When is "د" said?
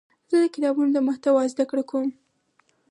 0.43-0.45, 0.93-0.99